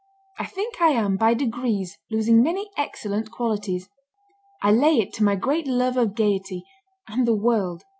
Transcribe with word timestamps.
I 0.39 0.47
think 0.47 0.81
I 0.81 0.87
am 0.93 1.15
by 1.15 1.35
degrees 1.35 1.99
losing 2.09 2.41
many 2.41 2.71
excellent 2.75 3.29
qualities. 3.29 3.87
I 4.63 4.71
lay 4.71 4.97
it 4.99 5.13
to 5.13 5.23
my 5.23 5.35
great 5.35 5.67
love 5.67 5.95
of 5.95 6.15
gayety, 6.15 6.63
and 7.07 7.27
the 7.27 7.35
world.... 7.35 7.83